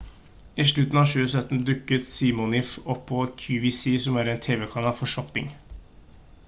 i 0.55 0.63
slutten 0.69 0.99
av 1.01 1.09
2017 1.11 1.59
dukket 1.67 2.07
siminoff 2.13 2.73
opp 2.95 3.05
på 3.13 3.21
qvc 3.43 3.95
som 4.07 4.19
er 4.23 4.31
en 4.35 4.43
tv-kanal 4.47 4.99
for 5.03 5.13
shopping 5.17 5.55